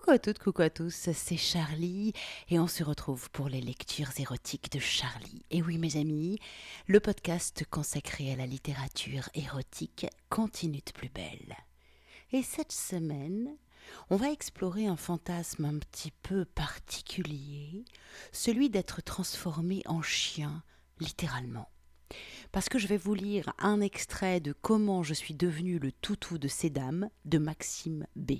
[0.00, 2.14] Coucou à toutes, coucou à tous, c'est Charlie
[2.48, 5.44] et on se retrouve pour les lectures érotiques de Charlie.
[5.50, 6.38] Et oui mes amis,
[6.86, 11.54] le podcast consacré à la littérature érotique continue de plus belle.
[12.32, 13.54] Et cette semaine,
[14.08, 17.84] on va explorer un fantasme un petit peu particulier,
[18.32, 20.62] celui d'être transformé en chien,
[20.98, 21.68] littéralement.
[22.52, 26.38] Parce que je vais vous lire un extrait de Comment je suis devenu le toutou
[26.38, 28.38] de ces dames de Maxime B.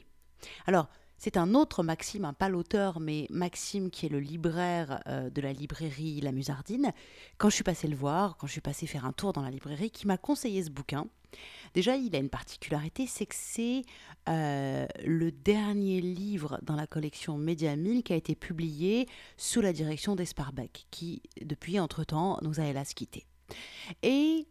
[0.67, 0.89] Alors,
[1.21, 5.43] c'est un autre Maxime, hein, pas l'auteur, mais Maxime qui est le libraire euh, de
[5.43, 6.95] la librairie La Musardine.
[7.37, 9.51] Quand je suis passée le voir, quand je suis passée faire un tour dans la
[9.51, 11.07] librairie, qui m'a conseillé ce bouquin.
[11.75, 13.83] Déjà, il a une particularité, c'est que c'est
[14.31, 19.07] euh, le dernier livre dans la collection Média qui a été publié
[19.37, 23.27] sous la direction d'Esparbeck, qui, depuis entre-temps, nous a hélas quittés.
[24.03, 24.47] Et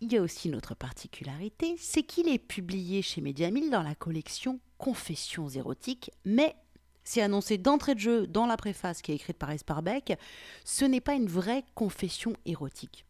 [0.00, 3.96] il y a aussi une autre particularité, c'est qu'il est publié chez Mediamil dans la
[3.96, 6.56] collection Confessions érotiques, mais
[7.04, 10.18] c'est annoncé d'entrée de jeu dans la préface qui est écrite par Esparbeck,
[10.64, 13.06] ce n'est pas une vraie confession érotique.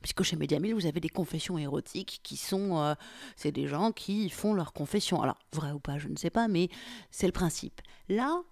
[0.00, 2.78] Puisque chez Mediamil, vous avez des confessions érotiques qui sont.
[2.78, 2.94] Euh,
[3.34, 5.20] c'est des gens qui font leurs confessions.
[5.20, 6.68] Alors, vrai ou pas, je ne sais pas, mais
[7.10, 7.80] c'est le principe.
[8.08, 8.42] Là,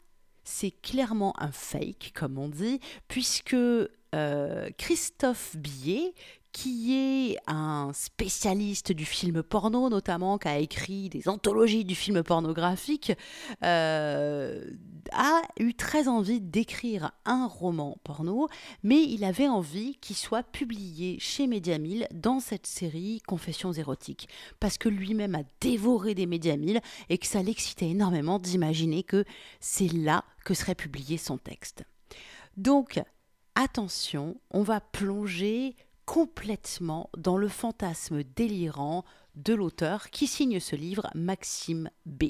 [0.42, 6.14] c'est clairement un fake, comme on dit, puisque euh, Christophe Billet,
[6.54, 12.22] qui est un spécialiste du film porno notamment, qui a écrit des anthologies du film
[12.22, 13.12] pornographique,
[13.64, 14.64] euh,
[15.12, 18.46] a eu très envie d'écrire un roman porno,
[18.84, 24.28] mais il avait envie qu'il soit publié chez Mediamil dans cette série Confessions érotiques,
[24.60, 29.24] parce que lui-même a dévoré des Mediamil et que ça l'excitait énormément d'imaginer que
[29.58, 31.82] c'est là que serait publié son texte.
[32.56, 33.02] Donc,
[33.56, 41.08] attention, on va plonger complètement dans le fantasme délirant de l'auteur qui signe ce livre,
[41.14, 42.24] Maxime B.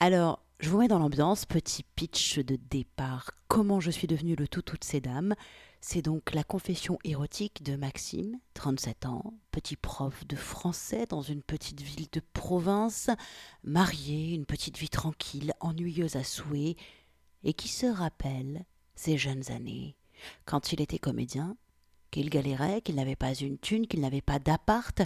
[0.00, 3.32] Alors, je vous mets dans l'ambiance, petit pitch de départ.
[3.48, 5.34] Comment je suis devenu le tout de ces dames?
[5.80, 11.42] C'est donc la confession érotique de Maxime, 37 ans, petit prof de français dans une
[11.42, 13.10] petite ville de province,
[13.64, 16.76] marié, une petite vie tranquille, ennuyeuse à souhait,
[17.42, 19.96] et qui se rappelle ses jeunes années,
[20.44, 21.56] quand il était comédien
[22.12, 25.02] qu'il galérait, qu'il n'avait pas une thune, qu'il n'avait pas d'appart,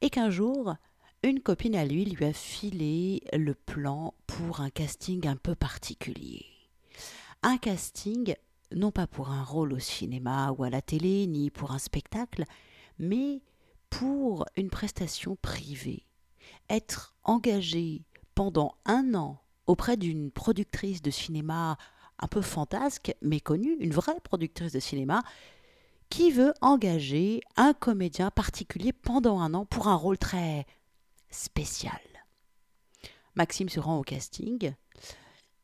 [0.00, 0.74] et qu'un jour,
[1.22, 6.44] une copine à lui lui a filé le plan pour un casting un peu particulier.
[7.44, 8.34] Un casting,
[8.74, 12.44] non pas pour un rôle au cinéma ou à la télé, ni pour un spectacle,
[12.98, 13.42] mais
[13.90, 16.06] pour une prestation privée.
[16.68, 18.02] Être engagé
[18.34, 21.76] pendant un an auprès d'une productrice de cinéma
[22.18, 25.22] un peu fantasque, mais connue, une vraie productrice de cinéma,
[26.12, 30.66] qui veut engager un comédien particulier pendant un an pour un rôle très
[31.30, 32.02] spécial?
[33.34, 34.74] Maxime se rend au casting.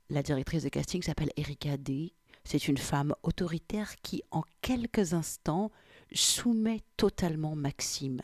[0.09, 2.15] La directrice de casting s'appelle Erika D.
[2.45, 5.71] C'est une femme autoritaire qui, en quelques instants,
[6.15, 8.23] soumet totalement Maxime.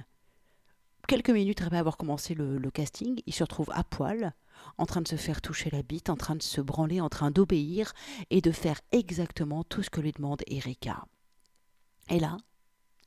[1.07, 4.33] Quelques minutes après avoir commencé le, casting, il se retrouve à poil,
[4.79, 7.31] en train de se faire toucher la bite, en train de se branler, en train
[7.31, 7.93] d'obéir
[8.31, 11.05] et de faire exactement tout ce que lui demande Erika.
[12.11, 12.37] Et là,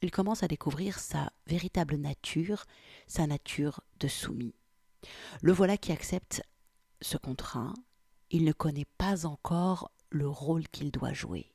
[0.02, 2.66] il commence à découvrir sa véritable nature,
[3.08, 4.56] sa nature de soumis.
[5.42, 6.44] Le voilà qui accepte
[7.02, 7.74] ce contrat.
[8.30, 11.52] Il ne connaît pas encore le rôle qu'il doit jouer.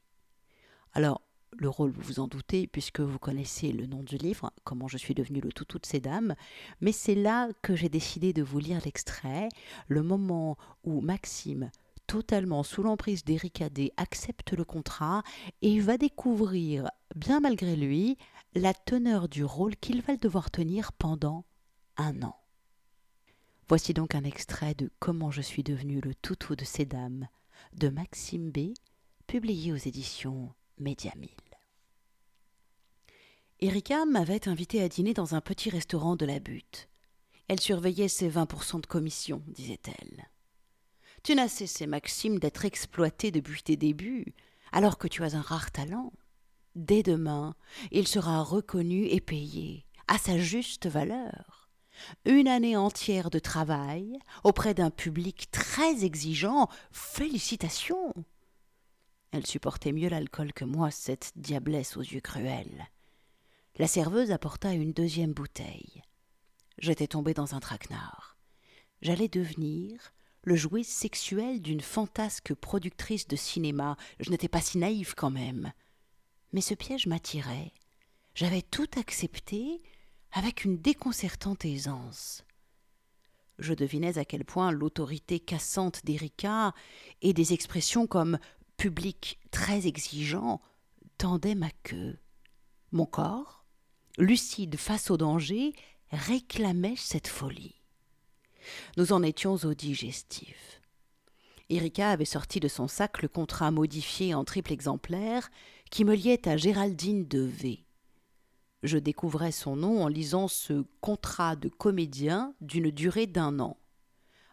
[0.92, 1.22] Alors,
[1.58, 4.96] le rôle, vous vous en doutez, puisque vous connaissez le nom du livre, Comment je
[4.96, 6.34] suis devenu le toutou de ces dames,
[6.80, 9.48] mais c'est là que j'ai décidé de vous lire l'extrait,
[9.88, 11.70] le moment où Maxime
[12.06, 15.22] totalement sous l'emprise d'Erika D, accepte le contrat
[15.62, 18.18] et va découvrir, bien malgré lui,
[18.54, 21.44] la teneur du rôle qu'il va devoir tenir pendant
[21.96, 22.36] un an.
[23.68, 27.28] Voici donc un extrait de Comment je suis devenu le toutou de ces dames
[27.74, 28.74] de Maxime B,
[29.26, 31.30] publié aux éditions Médiamille.
[33.60, 36.88] Erika m'avait invité à dîner dans un petit restaurant de la butte.
[37.48, 40.28] Elle surveillait ses 20% de commission, disait-elle.
[41.22, 44.34] Tu n'as cessé, Maxime, d'être exploité depuis tes débuts,
[44.72, 46.12] alors que tu as un rare talent.
[46.74, 47.54] Dès demain,
[47.90, 51.70] il sera reconnu et payé à sa juste valeur.
[52.24, 56.68] Une année entière de travail auprès d'un public très exigeant.
[56.90, 58.12] Félicitations.
[59.30, 62.88] Elle supportait mieux l'alcool que moi, cette diablesse aux yeux cruels.
[63.76, 66.02] La serveuse apporta une deuxième bouteille.
[66.78, 68.36] J'étais tombé dans un traquenard.
[69.02, 70.12] J'allais devenir
[70.44, 73.96] le jouet sexuel d'une fantasque productrice de cinéma.
[74.20, 75.72] Je n'étais pas si naïve quand même.
[76.52, 77.72] Mais ce piège m'attirait.
[78.34, 79.80] J'avais tout accepté
[80.32, 82.44] avec une déconcertante aisance.
[83.58, 86.74] Je devinais à quel point l'autorité cassante d'Erika
[87.20, 88.38] et des expressions comme
[88.76, 90.60] public très exigeant
[91.18, 92.18] tendaient ma queue.
[92.90, 93.64] Mon corps,
[94.18, 95.74] lucide face au danger,
[96.10, 97.81] réclamait cette folie.
[98.96, 100.80] Nous en étions au digestif.
[101.70, 105.50] Erika avait sorti de son sac le contrat modifié en triple exemplaire
[105.90, 107.84] qui me liait à Géraldine de V.
[108.82, 113.76] Je découvrais son nom en lisant ce contrat de comédien d'une durée d'un an.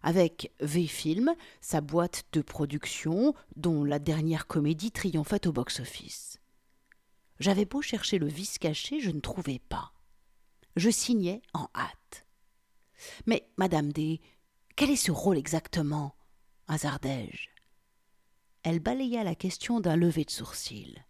[0.01, 6.39] Avec V-Film, sa boîte de production, dont la dernière comédie triomphait au box-office.
[7.39, 9.91] J'avais beau chercher le vice caché, je ne trouvais pas.
[10.75, 12.25] Je signais en hâte.
[13.25, 14.21] Mais, Madame D,
[14.75, 16.15] quel est ce rôle exactement?
[16.67, 17.49] hasardai-je.
[18.63, 21.01] Elle balaya la question d'un lever de sourcils.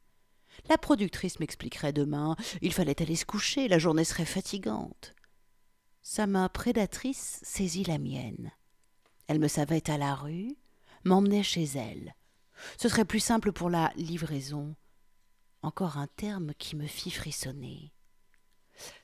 [0.69, 2.35] La productrice m'expliquerait demain.
[2.61, 5.15] Il fallait aller se coucher, la journée serait fatigante.
[6.01, 8.51] Sa main prédatrice saisit la mienne.
[9.27, 10.55] Elle me savait à la rue,
[11.03, 12.15] m'emmenait chez elle.
[12.77, 14.75] Ce serait plus simple pour la livraison.
[15.61, 17.93] Encore un terme qui me fit frissonner.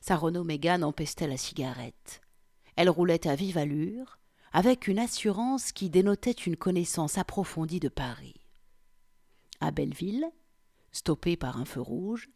[0.01, 2.21] Sa Renault Mégane empestait la cigarette.
[2.75, 4.19] Elle roulait à vive allure,
[4.51, 8.35] avec une assurance qui dénotait une connaissance approfondie de Paris.
[9.59, 10.29] À Belleville,
[10.91, 12.29] stoppée par un feu rouge,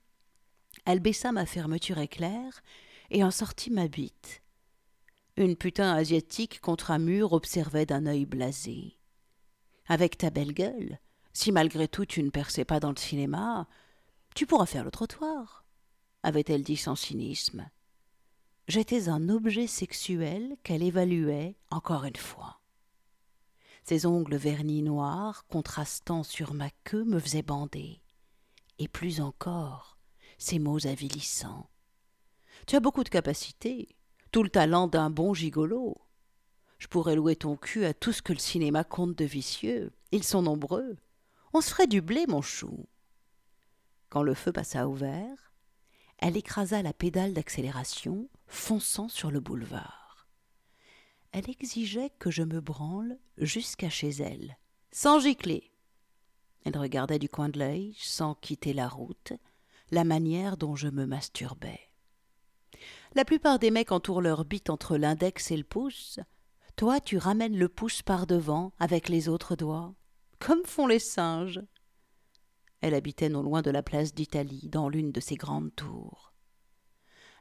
[0.86, 2.62] elle baissa ma fermeture éclair
[3.10, 4.42] et en sortit ma bite.
[5.38, 8.98] Une putain asiatique contre un mur observait d'un œil blasé.
[9.88, 11.00] Avec ta belle gueule,
[11.34, 13.68] si malgré tout tu ne perçais pas dans le cinéma,
[14.36, 15.64] tu pourras faire le trottoir,
[16.24, 17.70] avait-elle dit sans cynisme.
[18.69, 22.62] J'étais un objet sexuel qu'elle évaluait encore une fois.
[23.83, 28.00] Ses ongles vernis noirs contrastant sur ma queue me faisaient bander.
[28.77, 29.98] Et plus encore,
[30.38, 31.68] ses mots avilissants.
[32.68, 33.95] Tu as beaucoup de capacités,
[34.31, 35.98] tout le talent d'un bon gigolo.
[36.77, 39.92] Je pourrais louer ton cul à tout ce que le cinéma compte de vicieux.
[40.12, 40.95] Ils sont nombreux.
[41.54, 42.86] On se ferait du blé, mon chou.
[44.10, 45.54] Quand le feu passa au vert,
[46.19, 50.28] elle écrasa la pédale d'accélération, fonçant sur le boulevard.
[51.31, 54.57] Elle exigeait que je me branle jusqu'à chez elle,
[54.92, 55.72] sans gicler.
[56.66, 59.34] Elle regardait du coin de l'œil, sans quitter la route,
[59.92, 61.80] la manière dont je me masturbais.
[63.16, 66.19] La plupart des mecs entourent leur bite entre l'index et le pouce.
[66.75, 69.94] Toi, tu ramènes le pouce par devant avec les autres doigts,
[70.40, 71.62] comme font les singes.
[72.81, 76.29] Elle habitait non loin de la place d'Italie, dans l'une de ses grandes tours.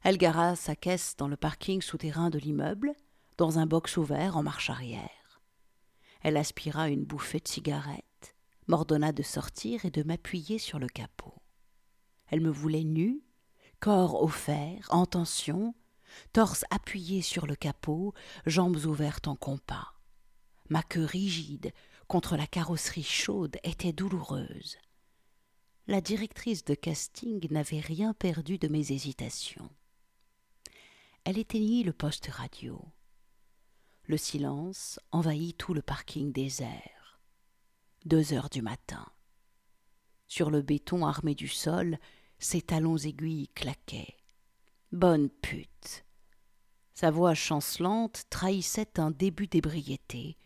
[0.03, 2.95] Elle gara sa caisse dans le parking souterrain de l'immeuble,
[3.37, 5.41] dans un box ouvert en marche arrière.
[6.23, 8.37] Elle aspira une bouffée de cigarette,
[8.67, 11.43] m'ordonna de sortir et de m'appuyer sur le capot.
[12.29, 13.23] Elle me voulait nue,
[13.81, 15.75] corps offert, en tension,
[16.33, 18.15] torse appuyé sur le capot,
[18.47, 19.95] jambes ouvertes en compas.
[20.69, 21.73] Ma queue rigide
[22.09, 24.79] contre la carrosserie chaude était douloureuse
[25.89, 29.71] la directrice de casting n'avait rien perdu de mes hésitations.
[31.29, 32.83] Elle éteignit le poste radio.
[34.05, 37.21] Le silence envahit tout le parking désert.
[38.07, 39.07] Deux heures du matin.
[40.27, 41.99] Sur le béton armé du sol,
[42.39, 44.17] ses talons aiguilles claquaient.
[44.91, 46.07] Bonne pute.
[46.95, 50.39] Sa voix chancelante trahissait un début d'ébriété.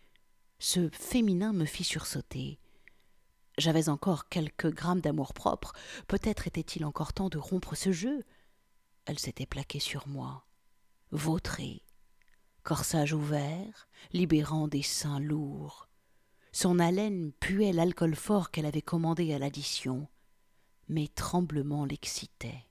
[0.59, 2.59] Ce féminin me fit sursauter.
[3.57, 5.75] J'avais encore quelques grammes d'amour-propre.
[6.09, 8.25] Peut-être était-il encore temps de rompre ce jeu.
[9.05, 10.45] Elle s'était plaquée sur moi,
[11.13, 11.85] vautrée,
[12.65, 15.89] corsage ouvert, libérant des seins lourds.
[16.51, 20.09] Son haleine puait l'alcool fort qu'elle avait commandé à l'addition.
[20.89, 22.67] Mes tremblements l'excitaient.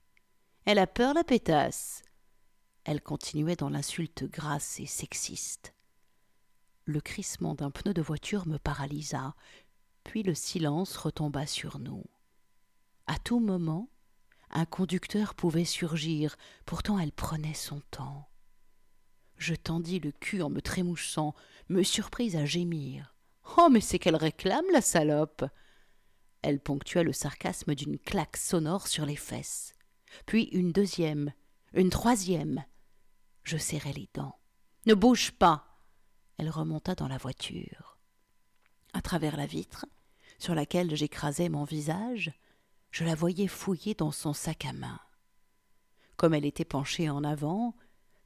[0.66, 2.04] Elle a peur, la pétasse.
[2.84, 5.74] Elle continuait dans l'insulte grasse et sexiste.
[6.86, 9.34] Le crissement d'un pneu de voiture me paralysa
[10.04, 12.04] puis le silence retomba sur nous.
[13.08, 13.90] À tout moment,
[14.50, 18.28] un conducteur pouvait surgir, pourtant elle prenait son temps.
[19.42, 21.34] Je tendis le cul en me trémouchant,
[21.68, 23.16] me surpris à gémir.
[23.58, 25.44] Oh, mais c'est qu'elle réclame, la salope
[26.44, 29.74] Elle ponctua le sarcasme d'une claque sonore sur les fesses.
[30.28, 31.34] Puis une deuxième,
[31.74, 32.64] une troisième.
[33.42, 34.38] Je serrai les dents.
[34.86, 35.66] Ne bouge pas
[36.38, 37.98] Elle remonta dans la voiture.
[38.94, 39.88] À travers la vitre,
[40.38, 42.32] sur laquelle j'écrasais mon visage,
[42.92, 45.00] je la voyais fouiller dans son sac à main.
[46.16, 47.76] Comme elle était penchée en avant,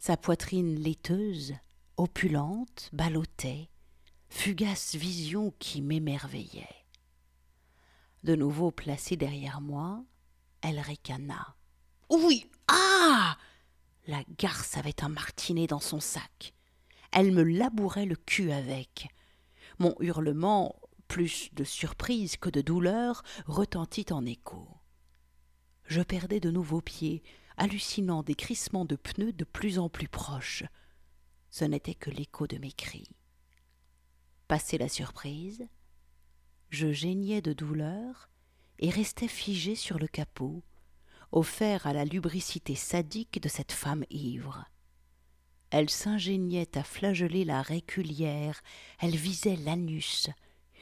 [0.06, 1.56] sa poitrine laiteuse,
[1.98, 3.72] opulente, ballottait,
[4.30, 6.86] fugace vision qui m'émerveillait.
[8.24, 10.04] De nouveau placée derrière moi,
[10.62, 11.56] elle ricana.
[12.12, 13.36] Oui, ah
[14.06, 16.54] La garce avait un martinet dans son sac.
[17.12, 19.08] Elle me labourait le cul avec.
[19.80, 20.76] Mon hurlement,
[21.08, 24.68] plus de surprise que de douleur, retentit en écho.
[25.86, 27.24] Je perdais de nouveaux pieds,
[27.58, 30.64] hallucinant des crissements de pneus de plus en plus proches.
[31.50, 33.10] Ce n'était que l'écho de mes cris.
[34.48, 35.68] Passé la surprise,
[36.70, 38.30] je geignais de douleur
[38.80, 40.64] et restais figé sur le capot,
[41.32, 44.66] offert à la lubricité sadique de cette femme ivre.
[45.72, 48.62] Elle s'ingéniait à flageller la réculière,
[49.00, 50.30] elle visait l'anus.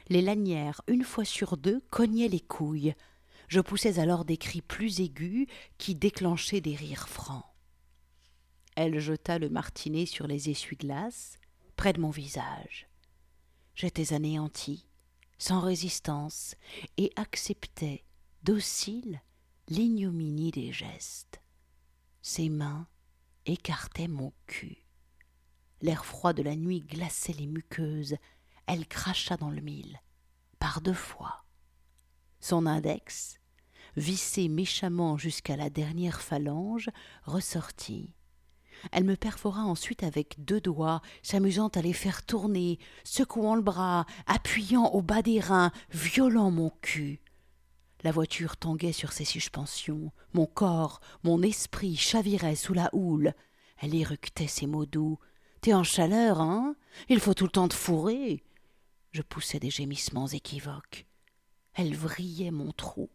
[0.08, 2.94] Les lanières, une fois sur deux, cognaient les couilles.
[3.48, 5.46] Je poussais alors des cris plus aigus
[5.78, 7.44] qui déclenchaient des rires francs.
[8.76, 11.38] Elle jeta le martinet sur les essuie-glaces,
[11.76, 12.88] près de mon visage.
[13.74, 14.86] J'étais anéanti,
[15.38, 16.54] sans résistance,
[16.96, 18.04] et acceptais,
[18.42, 19.20] docile,
[19.68, 21.40] l'ignominie des gestes.
[22.22, 22.88] Ses mains
[23.46, 24.78] écartaient mon cul.
[25.82, 28.16] L'air froid de la nuit glaçait les muqueuses.
[28.66, 30.00] Elle cracha dans le mille,
[30.58, 31.43] par deux fois.
[32.46, 33.40] Son index,
[33.96, 36.90] vissé méchamment jusqu'à la dernière phalange,
[37.24, 38.12] ressortit.
[38.92, 44.04] Elle me perfora ensuite avec deux doigts, s'amusant à les faire tourner, secouant le bras,
[44.26, 47.22] appuyant au bas des reins, violant mon cul.
[48.02, 53.32] La voiture tanguait sur ses suspensions, mon corps, mon esprit chavirait sous la houle.
[53.78, 55.18] Elle éructait ses mots doux.
[55.62, 56.76] T'es en chaleur, hein?
[57.08, 58.44] Il faut tout le temps te fourrer.
[59.12, 61.06] Je poussais des gémissements équivoques.
[61.74, 63.10] Elle vrillait mon trou.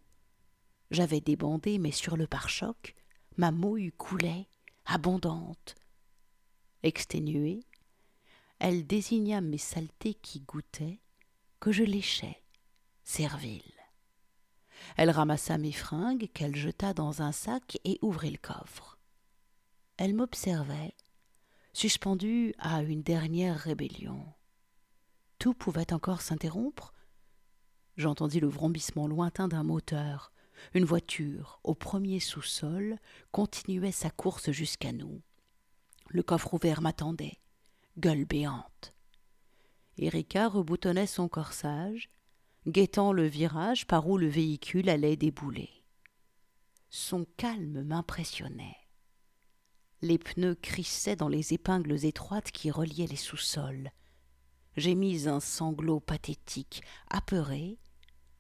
[0.92, 2.96] J'avais débandé, mais sur le pare-choc,
[3.38, 4.48] ma mouille coulait
[4.86, 5.76] abondante.
[6.84, 7.64] Exténuée,
[8.60, 11.00] elle désigna mes saletés qui goûtaient,
[11.60, 12.44] que je léchais,
[13.04, 13.62] servile.
[14.98, 18.98] Elle ramassa mes fringues qu'elle jeta dans un sac et ouvrit le coffre.
[19.98, 20.96] Elle m'observait,
[21.74, 24.26] suspendue à une dernière rébellion.
[25.38, 26.94] Tout pouvait encore s'interrompre.
[28.00, 30.32] J'entendis le vrombissement lointain d'un moteur,
[30.74, 32.98] une voiture, au premier sous-sol,
[33.34, 35.22] continuait sa course jusqu'à nous.
[36.08, 37.42] Le coffre ouvert m'attendait,
[37.98, 38.94] gueule béante.
[39.98, 42.10] Erika reboutonnait son corsage,
[42.68, 45.70] guettant le virage par où le véhicule allait débouler.
[46.90, 48.78] Son calme m'impressionnait.
[50.02, 53.92] Les pneus crissaient dans les épingles étroites qui reliaient les sous-sols.
[54.78, 57.78] J'ai mis un sanglot pathétique, apeuré,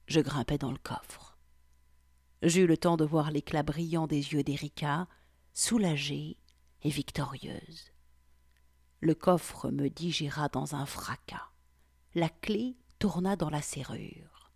[0.09, 1.37] je grimpai dans le coffre.
[2.41, 5.07] J'eus le temps de voir l'éclat brillant des yeux d'Erika,
[5.53, 6.37] soulagée
[6.81, 7.91] et victorieuse.
[9.01, 11.51] Le coffre me digéra dans un fracas.
[12.15, 14.51] La clé tourna dans la serrure.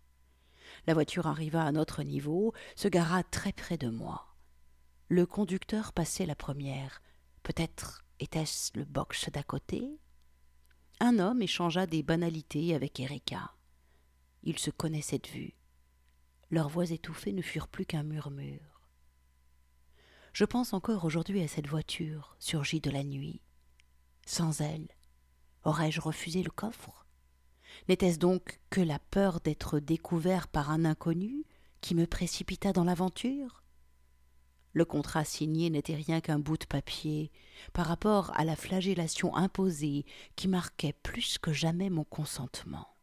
[0.86, 4.34] La voiture arriva à notre niveau, se gara très près de moi.
[5.08, 7.00] Le conducteur passait la première.
[7.44, 10.00] Peut-être était-ce le box d'à côté?
[10.98, 13.53] Un homme échangea des banalités avec Erika.
[14.46, 15.54] Ils se connaissaient de vue.
[16.50, 18.90] Leurs voix étouffées ne furent plus qu'un murmure.
[20.34, 23.40] Je pense encore aujourd'hui à cette voiture surgie de la nuit.
[24.26, 24.88] Sans elle,
[25.64, 27.06] aurais-je refusé le coffre?
[27.88, 31.44] N'était-ce donc que la peur d'être découvert par un inconnu
[31.80, 33.62] qui me précipita dans l'aventure?
[34.74, 37.32] Le contrat signé n'était rien qu'un bout de papier
[37.72, 40.04] par rapport à la flagellation imposée
[40.36, 42.93] qui marquait plus que jamais mon consentement.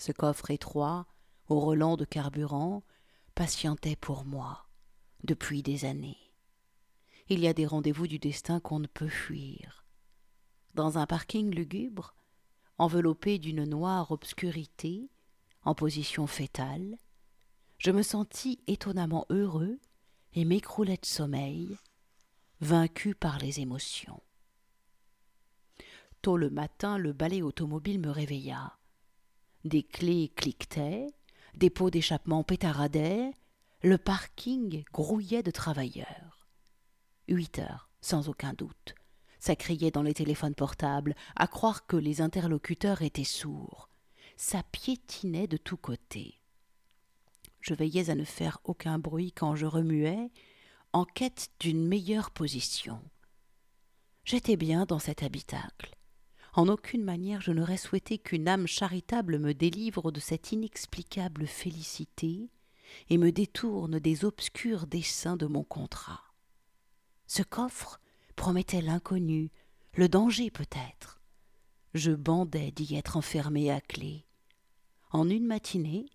[0.00, 1.06] Ce coffre étroit,
[1.50, 2.82] au relent de carburant,
[3.34, 4.66] patientait pour moi
[5.24, 6.16] depuis des années.
[7.28, 9.84] Il y a des rendez-vous du destin qu'on ne peut fuir.
[10.72, 12.14] Dans un parking lugubre,
[12.78, 15.10] enveloppé d'une noire obscurité,
[15.64, 16.96] en position fétale,
[17.76, 19.78] je me sentis étonnamment heureux
[20.32, 21.76] et m'écroulai de sommeil,
[22.62, 24.22] vaincu par les émotions.
[26.22, 28.79] Tôt le matin, le balai automobile me réveilla.
[29.64, 31.06] Des clés cliquetaient,
[31.54, 33.30] des pots d'échappement pétaradaient,
[33.82, 36.48] le parking grouillait de travailleurs.
[37.28, 38.94] Huit heures, sans aucun doute.
[39.38, 43.88] Ça criait dans les téléphones portables, à croire que les interlocuteurs étaient sourds.
[44.36, 46.40] Ça piétinait de tous côtés.
[47.60, 50.30] Je veillais à ne faire aucun bruit quand je remuais,
[50.92, 53.00] en quête d'une meilleure position.
[54.24, 55.94] J'étais bien dans cet habitacle.
[56.52, 62.50] En aucune manière je n'aurais souhaité qu'une âme charitable me délivre de cette inexplicable félicité
[63.08, 66.24] et me détourne des obscurs desseins de mon contrat.
[67.28, 68.00] Ce coffre
[68.34, 69.52] promettait l'inconnu,
[69.94, 71.20] le danger peut-être.
[71.94, 74.24] Je bandais d'y être enfermé à clé.
[75.12, 76.06] En une matinée,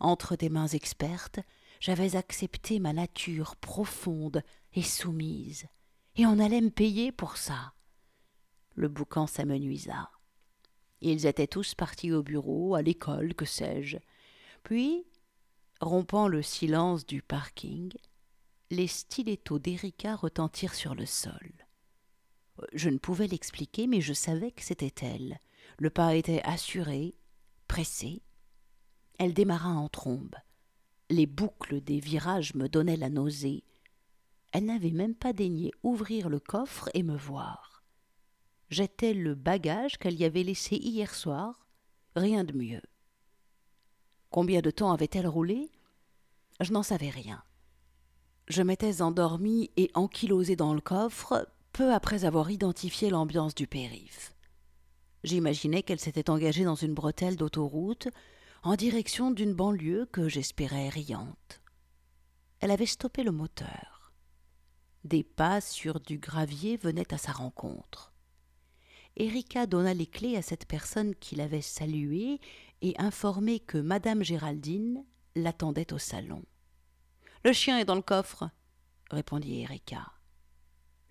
[0.00, 1.40] entre des mains expertes,
[1.80, 5.66] j'avais accepté ma nature profonde et soumise,
[6.16, 7.73] et on allait me payer pour ça.
[8.74, 10.10] Le boucan s'amenuisa.
[11.00, 13.98] Ils étaient tous partis au bureau, à l'école, que sais-je.
[14.62, 15.04] Puis,
[15.80, 17.92] rompant le silence du parking,
[18.70, 21.52] les stilettos d'Erika retentirent sur le sol.
[22.72, 25.38] Je ne pouvais l'expliquer, mais je savais que c'était elle.
[25.78, 27.14] Le pas était assuré,
[27.68, 28.22] pressé.
[29.18, 30.36] Elle démarra en trombe.
[31.10, 33.64] Les boucles des virages me donnaient la nausée.
[34.52, 37.73] Elle n'avait même pas daigné ouvrir le coffre et me voir.
[38.74, 41.68] J'étais le bagage qu'elle y avait laissé hier soir,
[42.16, 42.82] rien de mieux.
[44.30, 45.70] Combien de temps avait-elle roulé?
[46.58, 47.44] Je n'en savais rien.
[48.48, 54.34] Je m'étais endormi et ankylosé dans le coffre peu après avoir identifié l'ambiance du périph'.
[55.22, 58.08] J'imaginais qu'elle s'était engagée dans une bretelle d'autoroute
[58.64, 61.62] en direction d'une banlieue que j'espérais riante.
[62.58, 64.12] Elle avait stoppé le moteur.
[65.04, 68.13] Des pas sur du gravier venaient à sa rencontre.
[69.16, 72.40] Erika donna les clés à cette personne qui l'avait saluée
[72.82, 75.04] et informé que Madame Géraldine
[75.36, 76.44] l'attendait au salon.
[77.44, 78.50] Le chien est dans le coffre,
[79.10, 80.12] répondit Erika.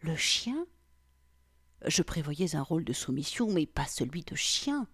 [0.01, 0.65] Le chien?
[1.85, 4.87] Je prévoyais un rôle de soumission, mais pas celui de chien.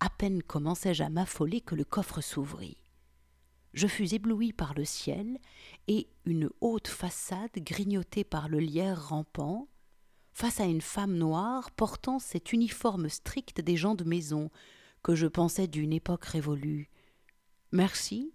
[0.00, 2.78] À peine commençai-je à m'affoler que le coffre s'ouvrit.
[3.72, 5.38] Je fus ébloui par le ciel
[5.86, 9.68] et une haute façade grignotée par le lierre rampant,
[10.40, 14.50] face à une femme noire portant cet uniforme strict des gens de maison
[15.02, 16.88] que je pensais d'une époque révolue.
[17.72, 18.32] Merci,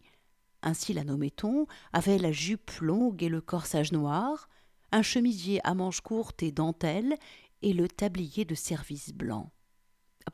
[0.61, 4.49] ainsi la nommait-on, avait la jupe longue et le corsage noir,
[4.91, 7.17] un chemisier à manches courtes et dentelles
[7.63, 9.51] et le tablier de service blanc.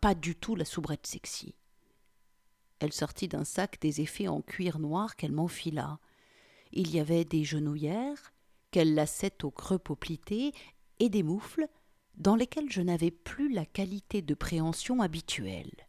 [0.01, 1.55] Pas du tout la soubrette sexy.
[2.79, 5.99] Elle sortit d'un sac des effets en cuir noir qu'elle m'enfila.
[6.73, 8.33] Il y avait des genouillères,
[8.71, 10.51] qu'elle lassait au creux poplité,
[11.01, 11.67] et des moufles,
[12.15, 15.87] dans lesquelles je n'avais plus la qualité de préhension habituelle.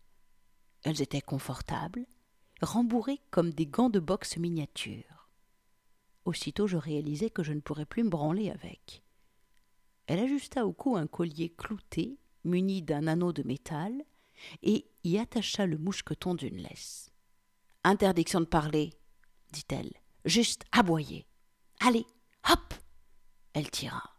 [0.84, 2.06] Elles étaient confortables,
[2.62, 5.28] rembourrées comme des gants de boxe miniatures.
[6.24, 9.02] Aussitôt je réalisai que je ne pourrais plus me branler avec.
[10.06, 13.92] Elle ajusta au cou un collier clouté, muni d'un anneau de métal,
[14.62, 17.10] et y attacha le moucheton d'une laisse.
[17.84, 18.94] Interdiction de parler,
[19.52, 19.92] dit-elle,
[20.24, 21.26] juste aboyer.
[21.80, 22.06] Allez,
[22.50, 22.72] hop
[23.52, 24.11] Elle tira.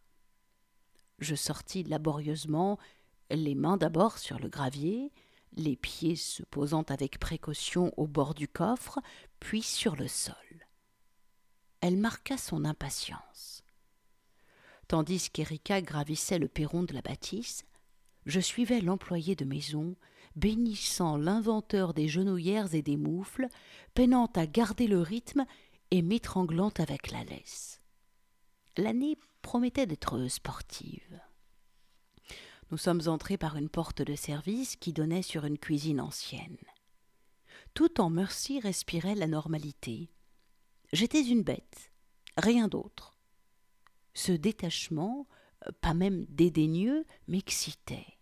[1.23, 2.77] Je sortis laborieusement,
[3.31, 5.09] les mains d'abord sur le gravier,
[5.53, 8.99] les pieds se posant avec précaution au bord du coffre,
[9.39, 10.35] puis sur le sol.
[11.79, 13.63] Elle marqua son impatience.
[14.89, 17.63] Tandis qu'Erika gravissait le perron de la bâtisse,
[18.25, 19.95] je suivais l'employé de maison,
[20.35, 23.47] bénissant l'inventeur des genouillères et des moufles,
[23.93, 25.45] peinant à garder le rythme
[25.91, 27.79] et m'étranglant avec la laisse.
[28.75, 31.21] L'année promettait d'être sportive.
[32.71, 36.57] Nous sommes entrés par une porte de service qui donnait sur une cuisine ancienne.
[37.75, 40.09] Tout en Mercy respirait la normalité.
[40.91, 41.91] J'étais une bête,
[42.37, 43.15] rien d'autre.
[44.15, 45.27] Ce détachement,
[45.81, 48.17] pas même dédaigneux, m'excitait.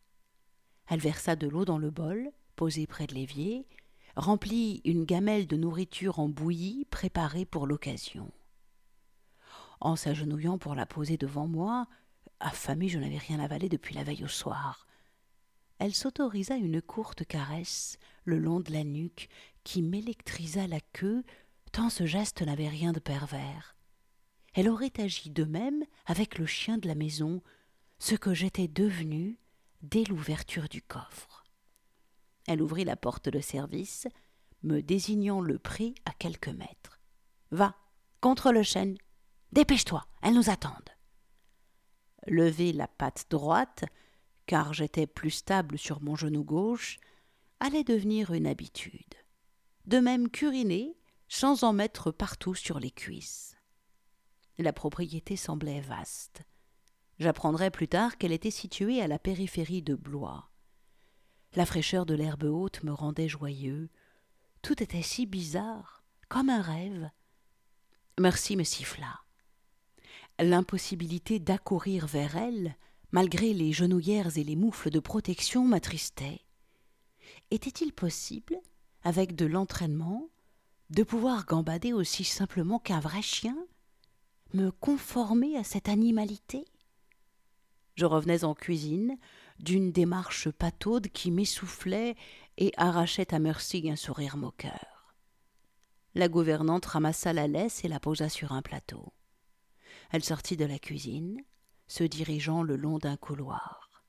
[0.88, 3.65] Elle versa de l'eau dans le bol, posé près de l'évier,
[4.15, 8.31] remplit une gamelle de nourriture en bouillie préparée pour l'occasion.
[9.81, 11.87] En s'agenouillant pour la poser devant moi,
[12.41, 14.87] Affamée, je n'avais rien avalé depuis la veille au soir.
[15.77, 19.29] Elle s'autorisa une courte caresse le long de la nuque
[19.63, 21.23] qui m'électrisa la queue,
[21.71, 23.75] tant ce geste n'avait rien de pervers.
[24.53, 27.41] Elle aurait agi de même avec le chien de la maison,
[27.99, 29.37] ce que j'étais devenu
[29.83, 31.43] dès l'ouverture du coffre.
[32.47, 34.07] Elle ouvrit la porte de service,
[34.63, 36.99] me désignant le prix à quelques mètres.
[37.51, 37.75] Va,
[38.19, 38.97] contre le chêne.
[39.51, 40.91] Dépêche-toi, elles nous attendent
[42.27, 43.85] lever la patte droite,
[44.45, 46.99] car j'étais plus stable sur mon genou gauche,
[47.59, 49.15] allait devenir une habitude.
[49.85, 53.55] De même qu'uriner, sans en mettre partout sur les cuisses.
[54.57, 56.41] La propriété semblait vaste.
[57.19, 60.49] J'apprendrai plus tard qu'elle était située à la périphérie de Blois.
[61.55, 63.89] La fraîcheur de l'herbe haute me rendait joyeux.
[64.61, 67.09] Tout était si bizarre, comme un rêve.
[68.19, 69.21] Merci me siffla.
[70.39, 72.75] L'impossibilité d'accourir vers elle,
[73.11, 76.41] malgré les genouillères et les moufles de protection, m'attristait.
[77.51, 78.57] Était-il possible,
[79.03, 80.29] avec de l'entraînement,
[80.89, 83.57] de pouvoir gambader aussi simplement qu'un vrai chien
[84.53, 86.65] Me conformer à cette animalité?
[87.95, 89.17] Je revenais en cuisine,
[89.59, 92.15] d'une démarche pataude qui m'essoufflait
[92.57, 95.15] et arrachait à Mercy un sourire moqueur.
[96.15, 99.13] La gouvernante ramassa la laisse et la posa sur un plateau.
[100.12, 101.41] Elle sortit de la cuisine,
[101.88, 104.04] se dirigeant le long d'un couloir.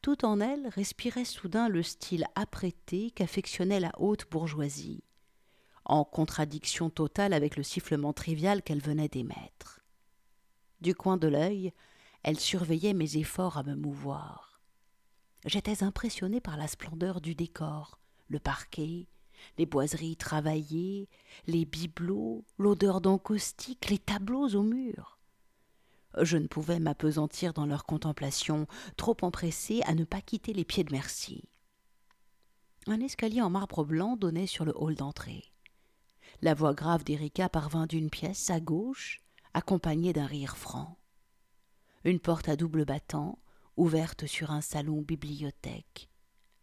[0.00, 5.02] Tout en elle respirait soudain le style apprêté qu'affectionnait la haute bourgeoisie,
[5.84, 9.80] en contradiction totale avec le sifflement trivial qu'elle venait d'émettre.
[10.80, 11.72] Du coin de l'œil,
[12.22, 14.60] elle surveillait mes efforts à me mouvoir.
[15.44, 19.08] J'étais impressionné par la splendeur du décor, le parquet,
[19.56, 21.08] les boiseries travaillées,
[21.46, 25.18] les bibelots, l'odeur d'encaustique, les tableaux aux murs.
[26.20, 30.84] Je ne pouvais m'apesantir dans leur contemplation, trop empressé à ne pas quitter les pieds
[30.84, 31.44] de Merci.
[32.86, 35.44] Un escalier en marbre blanc donnait sur le hall d'entrée.
[36.40, 39.20] La voix grave d'Erika parvint d'une pièce à gauche,
[39.54, 40.98] accompagnée d'un rire franc.
[42.04, 43.38] Une porte à double battant,
[43.76, 46.07] ouverte sur un salon bibliothèque.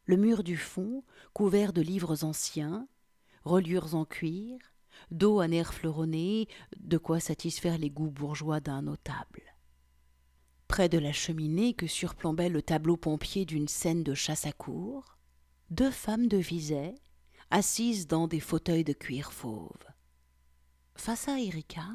[0.05, 2.87] Le mur du fond, couvert de livres anciens,
[3.43, 4.57] reliures en cuir,
[5.11, 9.41] dos à nerfs fleuronnés, de quoi satisfaire les goûts bourgeois d'un notable.
[10.67, 15.17] Près de la cheminée que surplombait le tableau pompier d'une scène de chasse à cour,
[15.69, 16.95] deux femmes devisaient,
[17.49, 19.85] assises dans des fauteuils de cuir fauve.
[20.95, 21.87] Face à Erika,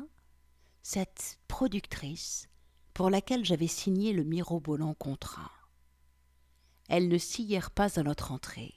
[0.82, 2.48] cette productrice
[2.94, 5.59] pour laquelle j'avais signé le mirobolant contrat.
[6.90, 8.74] Elles ne scièrent pas à notre entrée.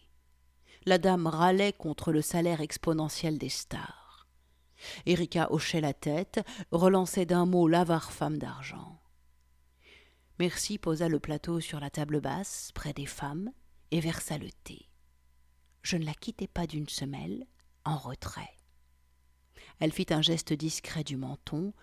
[0.85, 4.27] La dame râlait contre le salaire exponentiel des stars.
[5.07, 9.01] Erika hochait la tête, relançait d'un mot l'avare femme d'argent.
[10.37, 13.51] Merci posa le plateau sur la table basse, près des femmes,
[13.89, 14.89] et versa le thé.
[15.81, 17.47] Je ne la quittai pas d'une semelle,
[17.83, 18.57] en retrait.
[19.79, 21.73] Elle fit un geste discret du menton,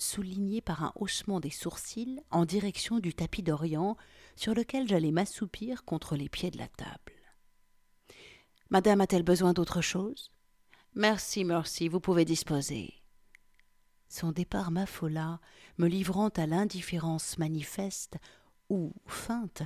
[0.00, 3.96] souligné par un haussement des sourcils en direction du tapis d'Orient
[4.36, 7.12] sur lequel j'allais m'assoupir contre les pieds de la table.
[8.70, 10.30] Madame a-t-elle besoin d'autre chose
[10.94, 12.94] Merci, merci, vous pouvez disposer.
[14.08, 15.40] Son départ m'affola,
[15.78, 18.16] me livrant à l'indifférence manifeste
[18.68, 19.62] ou feinte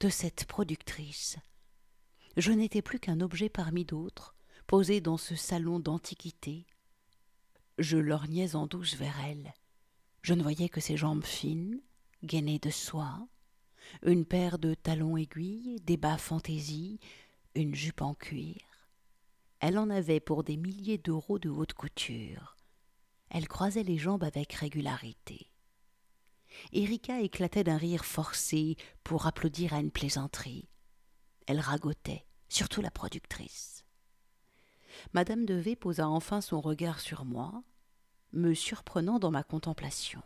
[0.00, 1.36] de cette productrice.
[2.36, 4.34] Je n'étais plus qu'un objet parmi d'autres,
[4.66, 6.66] posé dans ce salon d'antiquité.
[7.78, 9.54] Je lorgnais en douce vers elle.
[10.26, 11.80] Je ne voyais que ses jambes fines,
[12.24, 13.28] gainées de soie,
[14.04, 16.98] une paire de talons aiguilles, des bas fantaisie,
[17.54, 18.56] une jupe en cuir.
[19.60, 22.56] Elle en avait pour des milliers d'euros de haute couture.
[23.30, 25.52] Elle croisait les jambes avec régularité.
[26.72, 30.68] Erika éclatait d'un rire forcé pour applaudir à une plaisanterie.
[31.46, 33.84] Elle ragotait, surtout la productrice.
[35.12, 37.62] Madame de V posa enfin son regard sur moi,
[38.36, 40.22] me surprenant dans ma contemplation.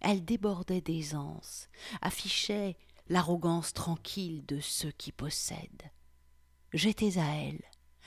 [0.00, 1.68] Elle débordait d'aisance,
[2.00, 2.76] affichait
[3.08, 5.90] l'arrogance tranquille de ceux qui possèdent.
[6.72, 7.62] J'étais à elle,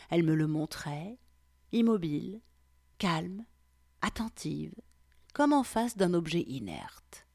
[0.09, 1.17] elle me le montrait,
[1.71, 2.41] immobile,
[2.97, 3.45] calme,
[4.01, 4.75] attentive,
[5.33, 7.27] comme en face d'un objet inerte.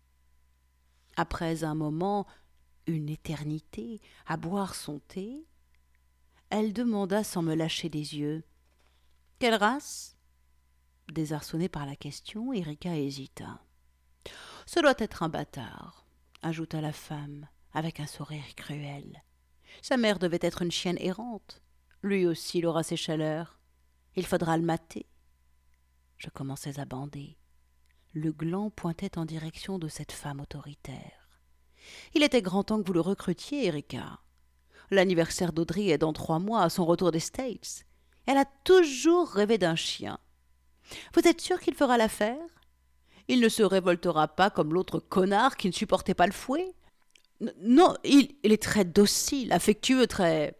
[1.16, 2.26] Après un moment,
[2.86, 5.44] une éternité, à boire son thé,
[6.50, 8.44] elle demanda sans me lâcher des yeux
[9.38, 10.15] Quelle race?
[11.12, 13.60] Désarçonnée par la question, Erika hésita.
[14.66, 16.06] Ce doit être un bâtard,
[16.42, 19.22] ajouta la femme, avec un sourire cruel.
[19.82, 21.62] Sa mère devait être une chienne errante.
[22.02, 23.60] Lui aussi il aura ses chaleurs.
[24.16, 25.06] Il faudra le mater.
[26.16, 27.36] Je commençais à bander.
[28.12, 31.40] Le gland pointait en direction de cette femme autoritaire.
[32.14, 34.20] Il était grand temps que vous le recrutiez, Erika.
[34.90, 37.84] L'anniversaire d'Audrey est dans trois mois à son retour des States.
[38.24, 40.18] Elle a toujours rêvé d'un chien.
[41.14, 42.46] Vous êtes sûr qu'il fera l'affaire?
[43.28, 46.74] Il ne se révoltera pas comme l'autre connard qui ne supportait pas le fouet?
[47.60, 50.58] Non, il, est très docile, affectueux, très.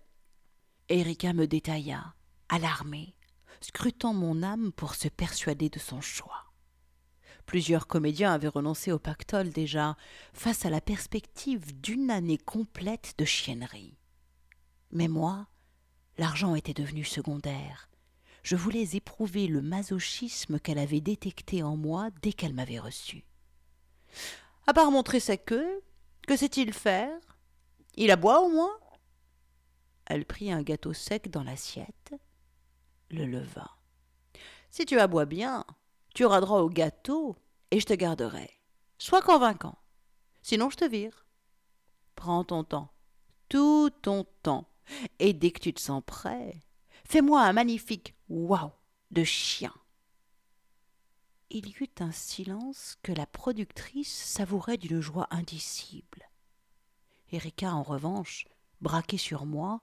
[0.89, 2.15] Erika me détailla,
[2.49, 3.15] alarmée,
[3.61, 6.45] scrutant mon âme pour se persuader de son choix.
[7.47, 9.97] Plusieurs comédiens avaient renoncé au pactole déjà,
[10.33, 13.97] face à la perspective d'une année complète de chiennerie.
[14.91, 15.47] Mais moi,
[16.19, 17.89] l'argent était devenu secondaire.
[18.47, 23.25] Je voulais éprouver le masochisme qu'elle avait détecté en moi dès qu'elle m'avait reçu.
[24.69, 25.83] À part montrer sa queue,
[26.29, 27.19] que sait-il faire?
[27.97, 28.79] Il aboie au moins?
[30.05, 32.15] Elle prit un gâteau sec dans l'assiette,
[33.11, 33.69] le leva.
[34.71, 35.65] Si tu aboies bien,
[36.15, 37.35] tu auras droit au gâteau
[37.73, 38.49] et je te garderai.
[38.97, 39.77] Sois convaincant.
[40.43, 41.27] Sinon, je te vire.
[42.15, 42.93] Prends ton temps.
[43.49, 44.69] Tout ton temps.
[45.19, 46.61] Et dès que tu te sens prêt,
[47.09, 48.73] fais-moi un magnifique waouh
[49.11, 49.73] de chien.
[51.51, 56.29] Il y eut un silence que la productrice savourait d'une joie indicible.
[57.31, 58.47] Erika, en revanche,
[58.81, 59.81] braquée sur moi,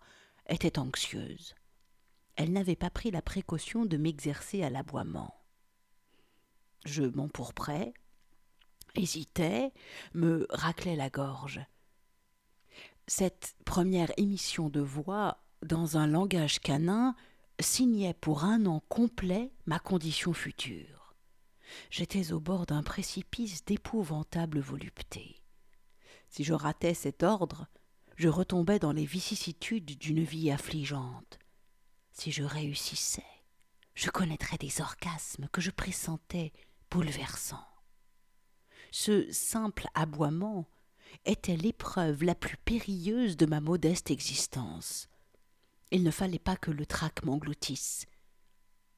[0.48, 1.56] était anxieuse.
[2.36, 5.34] Elle n'avait pas pris la précaution de m'exercer à l'aboiement.
[6.86, 7.94] Je m'empourprais,
[8.96, 9.72] hésitais,
[10.14, 11.62] me raclais la gorge.
[13.08, 17.16] Cette première émission de voix dans un langage canin
[17.60, 21.16] signait pour un an complet ma condition future.
[21.90, 25.42] J'étais au bord d'un précipice d'épouvantable volupté.
[26.30, 27.68] Si je ratais cet ordre,
[28.16, 31.40] je retombais dans les vicissitudes d'une vie affligeante.
[32.12, 33.24] Si je réussissais,
[33.96, 36.52] je connaîtrais des orgasmes que je pressentais
[36.90, 37.68] bouleversants.
[38.92, 40.68] Ce simple aboiement
[41.26, 45.10] était l'épreuve la plus périlleuse de ma modeste existence.
[45.94, 48.08] Il ne fallait pas que le trac m'engloutisse.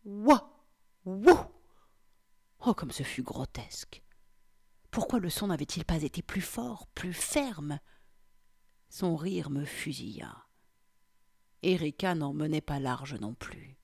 [0.06, 0.50] Ouah
[1.04, 1.38] Wouh
[2.66, 4.02] Oh, comme ce fut grotesque
[4.92, 7.82] Pourquoi le son n'avait-il pas été plus fort, plus ferme?
[8.88, 10.48] Son rire me fusilla.
[11.64, 13.78] Erika n'en menait pas large non plus.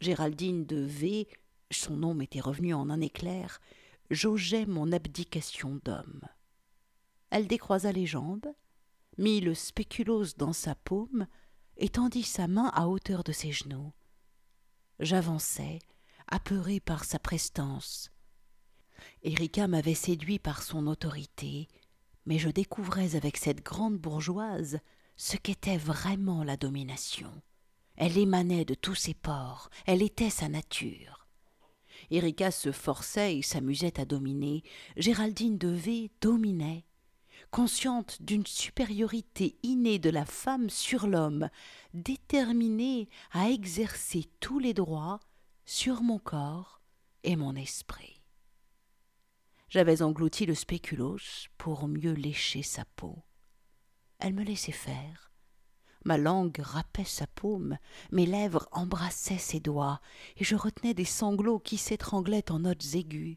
[0.00, 1.28] Géraldine de V,
[1.70, 3.60] son nom m'était revenu en un éclair,
[4.10, 6.22] jaugeait mon abdication d'homme.
[7.28, 8.48] Elle décroisa les jambes,
[9.18, 11.26] mit le spéculoos dans sa paume
[11.82, 13.92] et tendit sa main à hauteur de ses genoux.
[15.00, 15.80] J'avançai,
[16.28, 18.12] apeuré par sa prestance.
[19.24, 21.66] Erika m'avait séduit par son autorité,
[22.24, 24.78] mais je découvrais avec cette grande bourgeoise
[25.16, 27.32] ce qu'était vraiment la domination.
[27.96, 31.26] Elle émanait de tous ses pores, elle était sa nature.
[32.12, 34.62] Erika se forçait et s'amusait à dominer,
[34.96, 36.84] Géraldine de V dominait,
[37.52, 41.50] consciente d'une supériorité innée de la femme sur l'homme,
[41.92, 45.20] déterminée à exercer tous les droits
[45.66, 46.80] sur mon corps
[47.24, 48.22] et mon esprit.
[49.68, 53.22] J'avais englouti le spéculoos pour mieux lécher sa peau.
[54.18, 55.30] Elle me laissait faire.
[56.04, 57.78] Ma langue râpait sa paume,
[58.10, 60.00] mes lèvres embrassaient ses doigts,
[60.38, 63.36] et je retenais des sanglots qui s'étranglaient en notes aiguës.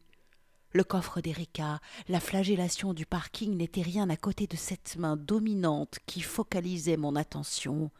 [0.76, 5.98] Le coffre d'Erika, la flagellation du parking n'étaient rien à côté de cette main dominante
[6.04, 7.90] qui focalisait mon attention.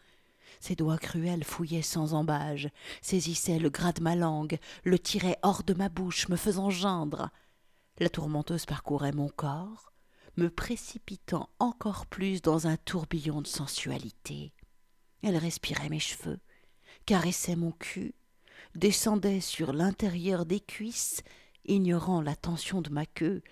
[0.60, 2.68] Ses doigts cruels fouillaient sans embâge,
[3.00, 7.30] saisissaient le gras de ma langue, le tiraient hors de ma bouche, me faisant geindre.
[7.98, 9.90] La tourmenteuse parcourait mon corps,
[10.36, 14.52] me précipitant encore plus dans un tourbillon de sensualité.
[15.22, 16.40] Elle respirait mes cheveux,
[17.06, 18.12] caressait mon cul,
[18.74, 21.22] descendait sur l'intérieur des cuisses
[21.68, 23.42] ignorant la tension de ma queue.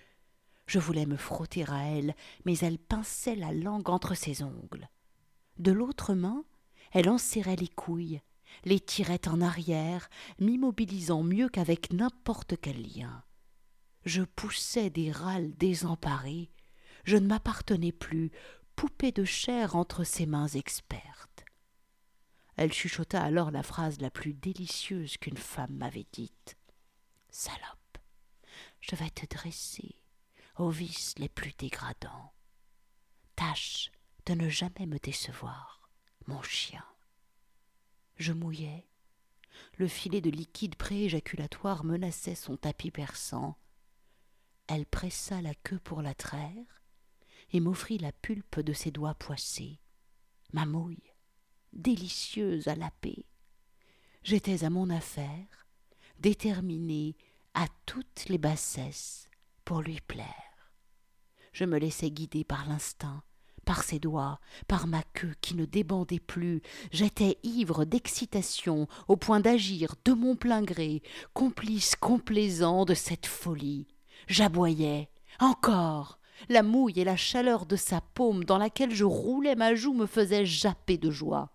[0.67, 4.89] Je voulais me frotter à elle, mais elle pinçait la langue entre ses ongles.
[5.57, 6.43] De l'autre main,
[6.91, 8.21] elle enserrait les couilles,
[8.63, 13.23] les tirait en arrière, m'immobilisant mieux qu'avec n'importe quel lien.
[14.05, 16.51] Je poussais des râles désemparés,
[17.03, 18.31] je ne m'appartenais plus,
[18.75, 21.45] poupée de chair entre ses mains expertes.
[22.57, 26.57] Elle chuchota alors la phrase la plus délicieuse qu'une femme m'avait dite.
[27.29, 27.84] Salope
[28.87, 29.95] je vais te dresser
[30.57, 32.33] aux vices les plus dégradants.
[33.35, 33.91] Tâche
[34.27, 35.89] de ne jamais me décevoir,
[36.27, 36.85] mon chien.
[38.17, 38.87] Je mouillais.
[39.77, 43.57] Le filet de liquide prééjaculatoire menaçait son tapis perçant.
[44.67, 46.81] Elle pressa la queue pour la traire
[47.51, 49.79] et m'offrit la pulpe de ses doigts poissés.
[50.53, 51.11] Ma mouille,
[51.73, 53.25] délicieuse à laper.
[54.23, 55.67] J'étais à mon affaire,
[56.19, 57.15] déterminée
[57.55, 59.29] à toutes les bassesses
[59.63, 60.27] pour lui plaire.
[61.53, 63.23] Je me laissais guider par l'instinct,
[63.63, 66.61] par ses doigts, par ma queue qui ne débandait plus.
[66.91, 71.01] J'étais ivre d'excitation au point d'agir de mon plein gré,
[71.33, 73.87] complice complaisant de cette folie.
[74.27, 75.09] J'aboyais.
[75.39, 76.19] Encore.
[76.49, 80.05] La mouille et la chaleur de sa paume dans laquelle je roulais ma joue me
[80.05, 81.51] faisaient japper de joie.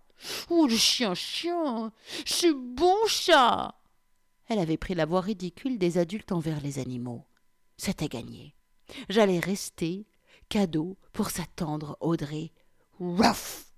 [0.49, 1.91] Oh, le chien, chien,
[2.25, 3.75] c'est bon chat
[4.51, 7.25] elle avait pris la voix ridicule des adultes envers les animaux.
[7.77, 8.53] C'était gagné.
[9.07, 10.05] J'allais rester
[10.49, 12.51] cadeau pour sa tendre Audrey.
[12.99, 13.71] Ruff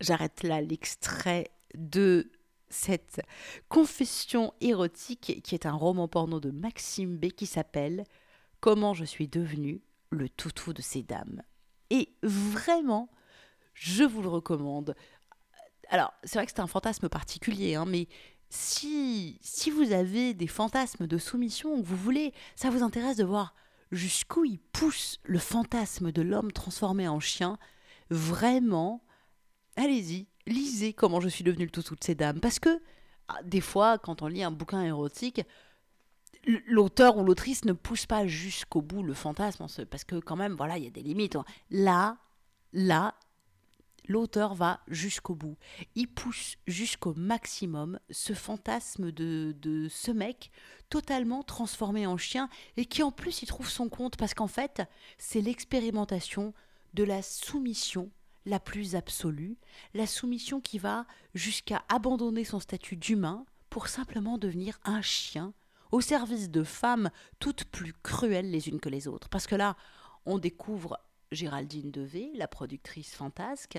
[0.00, 2.30] J'arrête là l'extrait de
[2.68, 3.22] cette
[3.70, 8.04] confession érotique qui est un roman porno de Maxime B qui s'appelle
[8.60, 11.42] Comment je suis devenu le toutou de ces dames.
[11.88, 13.10] Et vraiment,
[13.72, 14.94] je vous le recommande.
[15.92, 18.08] Alors, c'est vrai que c'est un fantasme particulier, hein, mais
[18.48, 23.24] si, si vous avez des fantasmes de soumission, que vous voulez, ça vous intéresse de
[23.24, 23.54] voir
[23.90, 27.58] jusqu'où il pousse le fantasme de l'homme transformé en chien,
[28.08, 29.04] vraiment,
[29.76, 32.40] allez-y, lisez comment je suis devenu le toutou de ces dames.
[32.40, 32.80] Parce que,
[33.28, 35.42] ah, des fois, quand on lit un bouquin érotique,
[36.46, 40.78] l'auteur ou l'autrice ne pousse pas jusqu'au bout le fantasme, parce que quand même, voilà,
[40.78, 41.36] il y a des limites.
[41.68, 42.16] Là,
[42.72, 43.14] là,
[44.08, 45.56] l'auteur va jusqu'au bout.
[45.94, 50.50] Il pousse jusqu'au maximum ce fantasme de, de, ce mec
[50.88, 54.82] totalement transformé en chien et qui en plus y trouve son compte parce qu'en fait,
[55.18, 56.52] c'est l'expérimentation
[56.94, 58.10] de la soumission
[58.44, 59.56] la plus absolue,
[59.94, 65.54] la soumission qui va jusqu'à abandonner son statut d'humain pour simplement devenir un chien
[65.92, 69.28] au service de femmes toutes plus cruelles les unes que les autres.
[69.28, 69.76] Parce que là,
[70.26, 70.98] on découvre
[71.32, 73.78] Géraldine Devey, la productrice fantasque,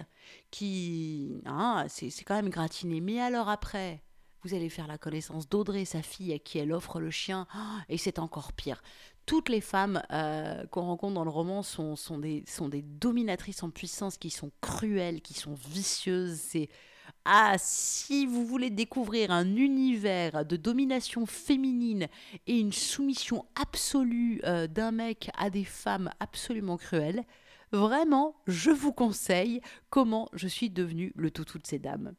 [0.52, 1.42] qui.
[1.46, 3.02] Hein, c'est quand même gratiné.
[3.02, 4.02] Mais alors après,
[4.44, 7.48] vous allez faire la connaissance d'Audrey, sa fille, à qui elle offre le chien,
[7.90, 8.82] et c'est encore pire.
[9.26, 13.64] Toutes les femmes euh, qu'on rencontre dans le roman sont, sont, des, sont des dominatrices
[13.64, 16.38] en puissance qui sont cruelles, qui sont vicieuses.
[16.38, 16.68] C'est
[17.26, 22.08] ah, si vous voulez découvrir un univers de domination féminine
[22.48, 27.24] et une soumission absolue euh, d'un mec à des femmes absolument cruelles,
[27.74, 32.14] vraiment, je vous conseille comment je suis devenue le toutou de ces dames.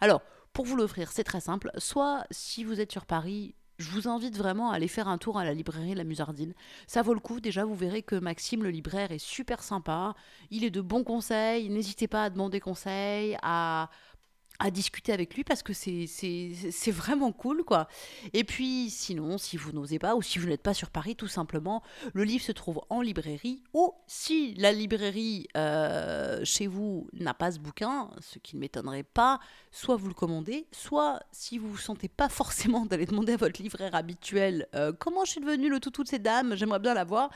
[0.00, 1.70] Alors, pour vous l'offrir, c'est très simple.
[1.76, 5.38] Soit, si vous êtes sur Paris, je vous invite vraiment à aller faire un tour
[5.38, 6.52] à la librairie La Musardine.
[6.86, 7.40] Ça vaut le coup.
[7.40, 10.14] Déjà, vous verrez que Maxime, le libraire, est super sympa.
[10.50, 11.70] Il est de bons conseils.
[11.70, 13.88] N'hésitez pas à demander conseil, à
[14.60, 17.88] à discuter avec lui parce que c'est vraiment cool quoi.
[18.32, 21.28] Et puis sinon, si vous n'osez pas ou si vous n'êtes pas sur Paris, tout
[21.28, 27.34] simplement, le livre se trouve en librairie ou si la librairie euh, chez vous n'a
[27.34, 29.40] pas ce bouquin, ce qui ne m'étonnerait pas,
[29.70, 33.62] soit vous le commandez, soit si vous vous sentez pas forcément d'aller demander à votre
[33.62, 37.30] libraire habituel euh, comment je suis devenu le toutou de ces dames, j'aimerais bien l'avoir,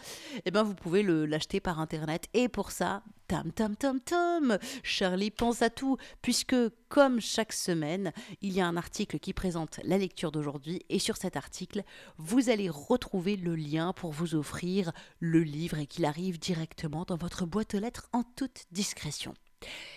[0.45, 5.31] eh ben vous pouvez l'acheter par internet et pour ça, Tam, tam, tam, tam Charlie
[5.31, 6.55] pense à tout, puisque,
[6.91, 11.17] comme chaque semaine, il y a un article qui présente la lecture d'aujourd'hui, et sur
[11.17, 11.85] cet article,
[12.19, 17.17] vous allez retrouver le lien pour vous offrir le livre et qu'il arrive directement dans
[17.17, 19.33] votre boîte aux lettres en toute discrétion.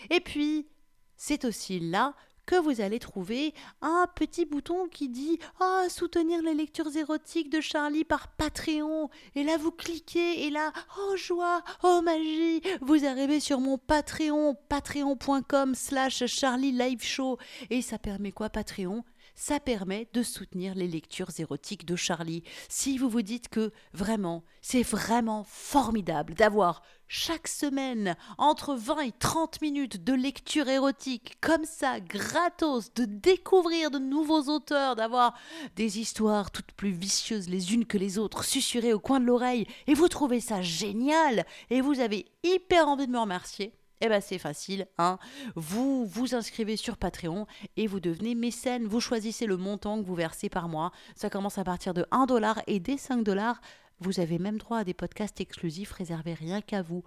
[0.10, 0.69] Et puis,
[1.17, 2.15] c'est aussi là
[2.47, 7.62] que vous allez trouver un petit bouton qui dit Ah, soutenir les lectures érotiques de
[7.62, 9.12] Charlie par Patreon.
[9.36, 14.57] Et là, vous cliquez et là, oh joie, oh magie, vous arrivez sur mon Patreon,
[14.69, 17.38] patreon.com slash Charlie Live Show.
[17.69, 19.03] Et ça permet quoi, Patreon?
[19.38, 22.43] Ça permet de soutenir les lectures érotiques de Charlie.
[22.69, 29.12] Si vous vous dites que vraiment, c'est vraiment formidable d'avoir chaque semaine entre 20 et
[29.12, 35.36] 30 minutes de lecture érotique comme ça, gratos, de découvrir de nouveaux auteurs, d'avoir
[35.76, 39.67] des histoires toutes plus vicieuses les unes que les autres, susurrées au coin de l'oreille,
[39.86, 44.21] et vous trouvez ça génial, et vous avez hyper envie de me remercier, eh bien
[44.21, 45.17] c'est facile, hein.
[45.55, 48.86] Vous vous inscrivez sur Patreon et vous devenez mécène.
[48.86, 50.91] Vous choisissez le montant que vous versez par mois.
[51.15, 53.60] Ça commence à partir de 1 dollar et dès 5 dollars,
[53.99, 57.03] vous avez même droit à des podcasts exclusifs réservés rien qu'à vous.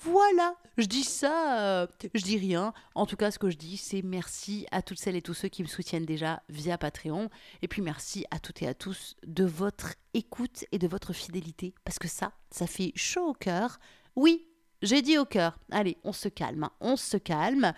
[0.00, 2.72] Voilà, je dis ça, euh, je dis rien.
[2.94, 5.48] En tout cas, ce que je dis, c'est merci à toutes celles et tous ceux
[5.48, 7.30] qui me soutiennent déjà via Patreon.
[7.62, 11.74] Et puis merci à toutes et à tous de votre écoute et de votre fidélité.
[11.84, 13.80] Parce que ça, ça fait chaud au cœur.
[14.14, 14.47] Oui,
[14.82, 17.72] j'ai dit au cœur, allez, on se calme, hein, on se calme.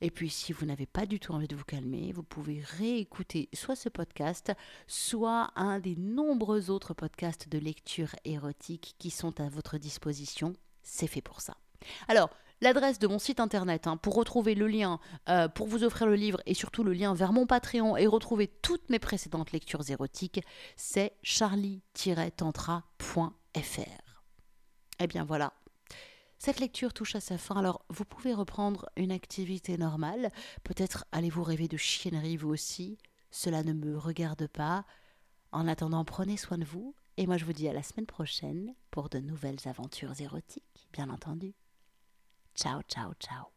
[0.00, 3.48] Et puis si vous n'avez pas du tout envie de vous calmer, vous pouvez réécouter
[3.52, 4.52] soit ce podcast,
[4.86, 10.52] soit un des nombreux autres podcasts de lecture érotique qui sont à votre disposition.
[10.82, 11.56] C'est fait pour ça.
[12.08, 12.30] Alors,
[12.60, 16.14] l'adresse de mon site internet hein, pour retrouver le lien, euh, pour vous offrir le
[16.14, 20.42] livre et surtout le lien vers mon Patreon et retrouver toutes mes précédentes lectures érotiques,
[20.76, 22.82] c'est charlie-tantra.fr.
[24.98, 25.52] Eh bien voilà,
[26.38, 30.30] cette lecture touche à sa fin, alors vous pouvez reprendre une activité normale,
[30.64, 32.98] peut-être allez-vous rêver de chiennerie vous aussi,
[33.30, 34.84] cela ne me regarde pas.
[35.52, 38.74] En attendant, prenez soin de vous, et moi je vous dis à la semaine prochaine
[38.90, 41.54] pour de nouvelles aventures érotiques, bien entendu.
[42.54, 43.55] Ciao, ciao, ciao.